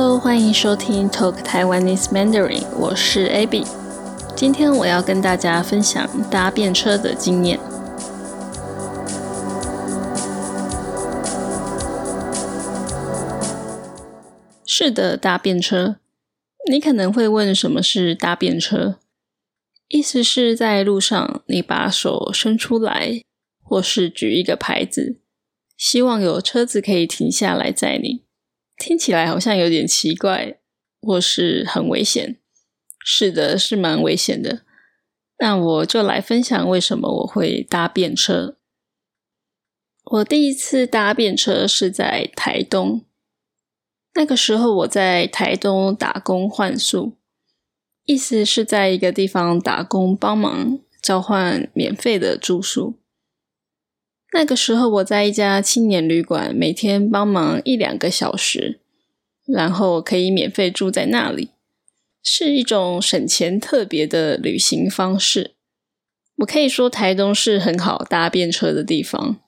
[0.00, 3.66] Hello，欢迎收听 Talk Taiwanese Mandarin，我是 Abby。
[4.36, 7.58] 今天我要跟大家分享搭便车的经验。
[14.64, 15.96] 是的，搭便车。
[16.70, 19.00] 你可能会问，什么是搭便车？
[19.88, 23.20] 意思是在路上，你把手伸出来，
[23.64, 25.18] 或是举一个牌子，
[25.76, 28.27] 希望有车子可以停下来载你。
[28.78, 30.58] 听起来好像有点奇怪，
[31.02, 32.36] 或是很危险。
[33.04, 34.62] 是的，是蛮危险的。
[35.38, 38.56] 那我就来分享为什么我会搭便车。
[40.04, 43.04] 我第一次搭便车是在台东，
[44.14, 47.12] 那个时候我在台东打工换宿，
[48.04, 52.94] 意思是在一个地方打工帮忙交换免费的住宿。
[54.32, 58.78] 那个时候我在一家青年旅馆，每天帮忙一两个小时，
[59.46, 61.50] 然后可以免费住在那里，
[62.22, 65.52] 是一种省钱特别的旅行方式。
[66.36, 69.40] 我可以说台东是很好搭便车的地方。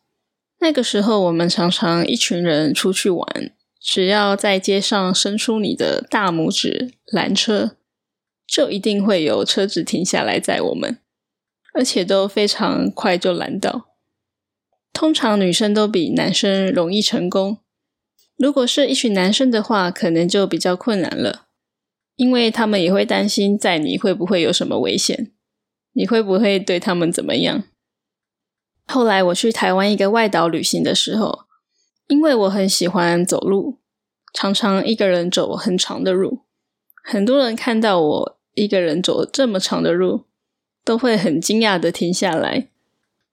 [0.61, 7.77] 那个时候我们常常一群人出去玩，只要在街上伸出你的大拇指拦车，
[8.47, 10.99] 就一定会有车子停下来载我们，
[11.75, 13.90] 而且都非常快就拦到。
[14.93, 17.59] 通常女生都比男生容易成功。
[18.37, 21.47] 如果是一群男生的话，可能就比较困难了，
[22.17, 25.31] 因为他们也会担心在你会不会有什么危险，
[25.93, 27.65] 你会不会对他们怎么样。
[28.87, 31.41] 后来我去台湾一个外岛旅行的时候，
[32.09, 33.79] 因为我很喜欢走路，
[34.33, 36.41] 常常一个人走很长的路，
[37.05, 40.25] 很多人看到我一个人走这么长的路，
[40.85, 42.69] 都会很惊讶的停下来，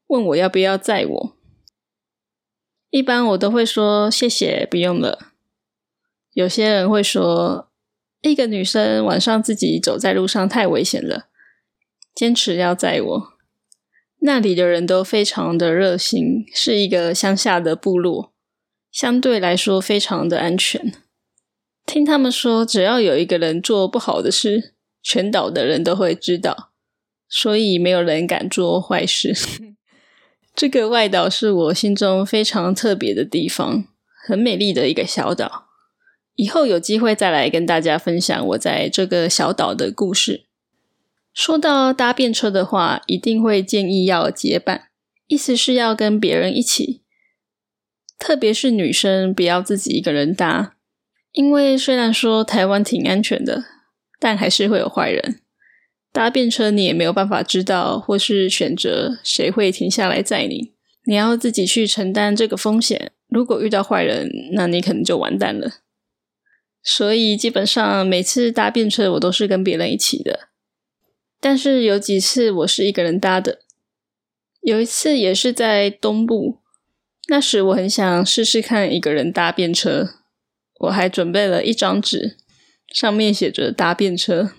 [0.08, 1.37] 问我要不要载我。
[2.98, 5.34] 一般我都会说谢谢，不用了。
[6.34, 7.70] 有些人会说，
[8.22, 11.27] 一个女生晚上自己走在路上太危险了，
[12.16, 13.33] 坚持要载我。
[14.22, 18.33] 那里的人都非常的热心，是一个乡下的部落，
[18.92, 20.92] 相对来说非常的安全。
[21.86, 24.73] 听他们说，只要有一个人做不好的事，
[25.04, 26.72] 全岛的人都会知道，
[27.30, 29.36] 所以没有人敢做坏事。
[30.58, 33.86] 这个外岛是我心中非常特别的地方，
[34.28, 35.68] 很美丽的一个小岛。
[36.34, 40.48] 以后有机会再来跟大家分享我在这个小岛的故事。
[41.32, 44.90] 说到搭便车的话，一定会建议要结伴，
[45.28, 47.04] 意思是要跟别人一起，
[48.17, 50.73] 特别是女生不要自己一个人搭，
[51.34, 53.64] 因为虽然说台湾挺安全的，
[54.20, 55.42] 但还是会有坏人。
[56.12, 60.73] 搭便车，你也没有办法知道，或是选择谁会停下来载你，
[61.06, 63.12] 你要自己去承担这个风险。
[63.28, 65.70] 如果遇到坏人，那你可能就完蛋了。
[66.82, 70.50] 所以基本上每次搭便车，我都是跟别人一起的。
[71.40, 73.60] 但是有几次我是一个人搭的，
[74.62, 76.62] 有一次也是在东部，
[77.28, 80.08] 那时我很想试试看一个人搭便车，
[80.80, 82.38] 我还准备了一张纸，
[82.92, 84.52] 上面写着搭便车。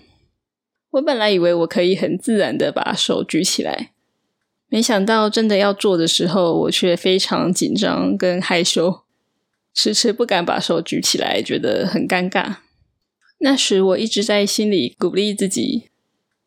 [0.91, 3.91] 我本来以为我可以很自然的把手举起来，
[4.67, 9.01] 没想到真的要做的时候，我却非常紧张跟害羞，
[9.73, 12.55] 迟迟不敢把手举起来，觉得很尴尬。
[13.39, 15.89] 那时我一直在心里鼓励自己：“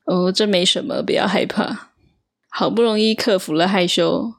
[0.07, 1.91] 哦，这没什么，不要害怕。”
[2.55, 4.35] 好不容易克服了害羞，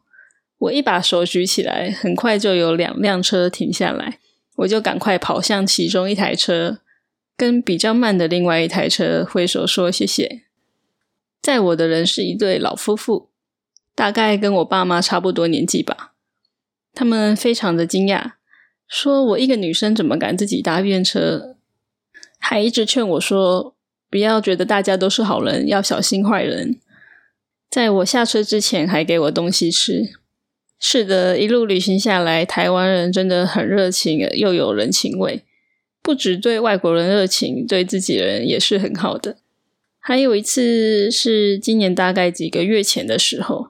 [0.59, 4.19] 我一把手举起来，很快就有两辆车停下来，
[4.57, 6.79] 我就赶快跑向其中一台车。
[7.35, 10.43] 跟比较慢的另外一台车挥手说谢谢。
[11.41, 13.29] 载我的人是一对老夫妇，
[13.93, 16.13] 大概跟我爸妈差不多年纪吧。
[16.93, 18.33] 他们非常的惊讶，
[18.87, 21.57] 说我一个女生怎么敢自己搭便车，
[22.39, 23.75] 还一直劝我说
[24.09, 26.79] 不要觉得大家都是好人，要小心坏人。
[27.69, 30.13] 在我下车之前，还给我东西吃。
[30.79, 35.43] 是的，一路旅行下来，台湾人真的很热情，又有人情味。
[36.03, 39.37] 不止对外国人热情，对自己人也是很好的。
[39.99, 43.69] 还有一次是今年大概几个月前的时候，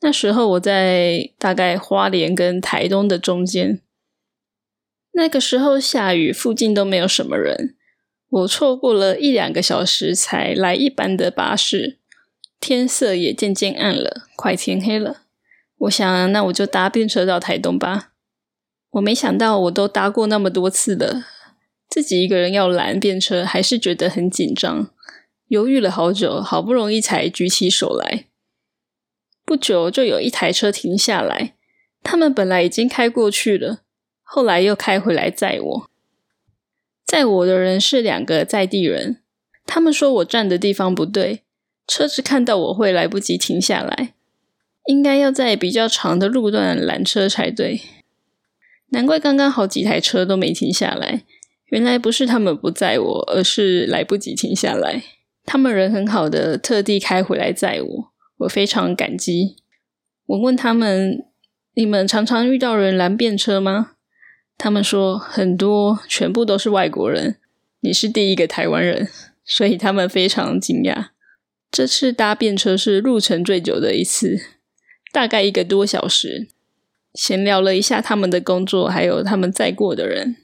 [0.00, 3.80] 那时候我在大概花莲跟台东的中间，
[5.12, 7.76] 那个时候下雨，附近都没有什么人，
[8.28, 11.98] 我错过了一两个小时才来一班的巴士，
[12.58, 15.22] 天色也渐渐暗了，快天黑了。
[15.78, 18.09] 我想，那我就搭便车到台东吧。
[18.90, 21.24] 我没想到，我都搭过那么多次了，
[21.88, 24.90] 自己一个人要拦便车，还是觉得很紧张，
[25.46, 28.24] 犹豫了好久，好不容易才举起手来。
[29.44, 31.54] 不久就有一台车停下来，
[32.02, 33.82] 他们本来已经开过去了，
[34.22, 35.90] 后来又开回来载我。
[37.06, 39.22] 载我的人是两个在地人，
[39.66, 41.42] 他们说我站的地方不对，
[41.86, 44.14] 车子看到我会来不及停下来，
[44.86, 47.80] 应该要在比较长的路段拦车才对。
[48.90, 51.24] 难怪刚刚好几台车都没停下来，
[51.66, 55.02] 原来不是他们不载我，而是来不及停下来。
[55.44, 59.56] 他们人很好的，特地开回来载我，我非常感激。
[60.26, 61.24] 我问他们
[61.74, 63.92] ：“你们常常遇到人拦便车吗？”
[64.58, 67.36] 他们说：“很多，全部都是外国人。
[67.80, 69.08] 你是第一个台湾人，
[69.44, 71.08] 所以他们非常惊讶。
[71.70, 74.38] 这次搭便车是路程最久的一次，
[75.12, 76.48] 大概一个多小时。
[77.14, 80.36] 闲聊了一下他们的工作，还有他们载过的人。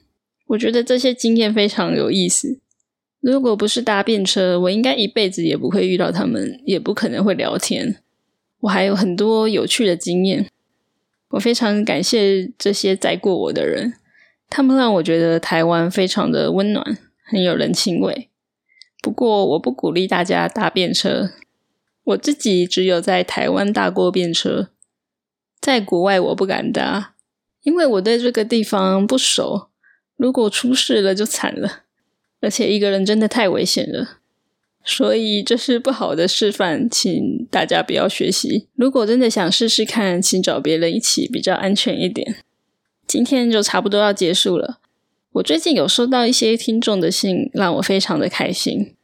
[0.47, 2.59] 我觉得这些经验非常有意思。
[3.19, 7.97] 如果不是搭便车，我应该一辈子也不会遇到他们，也不可能会聊天。”
[8.61, 10.49] 我还有很多有趣的经验，
[11.29, 13.93] 我非常感谢这些载过我的人，
[14.49, 18.29] 他们让我觉得台湾非常的温暖，很有人情味。
[19.03, 21.29] 不过，我不鼓励大家搭便车，
[22.03, 24.69] 我自己只有在台湾搭过便车，
[25.67, 27.15] 在国外我不敢搭，
[27.63, 29.67] 因为我对这个地方不熟，
[30.15, 31.81] 如果出事了就惨了，
[32.39, 34.19] 而且一个人真的太危险了。
[34.85, 38.69] 所以这是不好的示范，请大家不要学习。
[38.75, 42.37] 如果真的想试试看，请找别人一起，比较安全一点。
[43.05, 44.79] 今天就差不多要结束了。
[45.33, 48.95] 我最近有收到一些听众的信，让我非常的开心。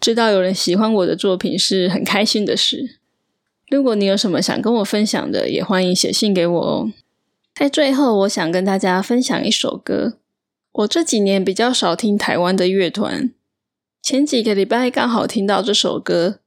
[0.00, 2.98] 知道有人喜欢我的作品是很开心的事。
[3.70, 6.92] 如果你有什么想跟我分享的，也欢迎写信给我哦。
[7.54, 10.14] 在最后，我想跟大家分享一首歌。
[10.72, 13.32] 我这几年比较少听台湾的乐团。
[14.02, 16.40] 前几个礼拜刚好听到这首歌，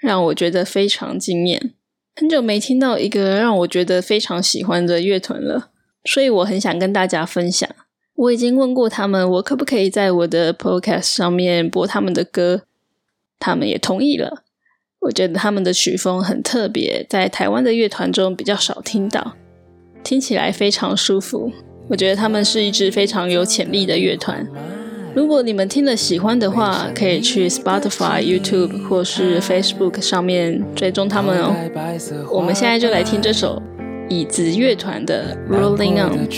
[0.00, 1.74] 让我觉得非常惊艳。
[2.16, 5.70] 很久没听到一个让我觉得非常喜欢的乐团了，
[6.04, 7.68] 所以我很想跟大家分享。
[8.14, 12.62] 我已经问过他们，我可不可以在我的 podcast 上面播他们的歌，
[13.38, 14.44] 他们也同意了。
[15.02, 19.34] 我觉得他们的曲风很特别，在台湾的乐团中比较少听到，
[20.02, 21.50] 听起来非常舒服。
[21.88, 24.46] 我觉得他们是一支非常有潜力的乐团。
[25.14, 31.52] 如果你们听了喜欢的话，可以去 Spotify、YouTube 或是 Facebook 上面追踪他们哦。
[32.30, 33.60] 我们现在就来听这首
[34.08, 36.30] 椅子乐团的 Rolling On，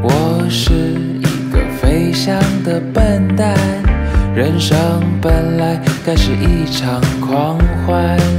[0.02, 3.56] 我是一个飞翔的笨蛋，
[4.36, 4.76] 人生
[5.22, 8.37] 本来该是一场狂欢。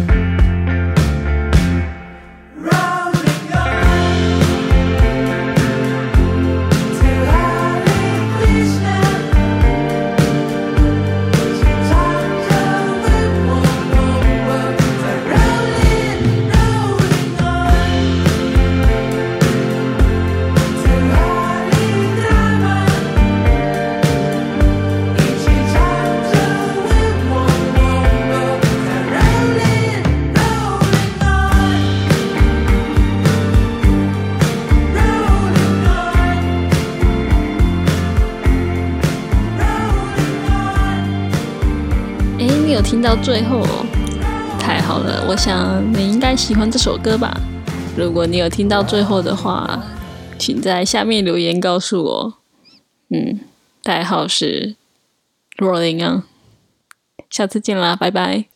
[42.73, 43.87] 有听到最后哦，
[44.61, 45.25] 太好了！
[45.29, 47.35] 我想你应该喜欢这首歌吧。
[47.97, 49.83] 如果你有听到最后的话，
[50.39, 52.35] 请在下面留言告诉我。
[53.09, 53.41] 嗯，
[53.83, 54.77] 代号是
[55.57, 56.23] Rolling On。
[57.31, 58.48] 下次见啦，拜拜。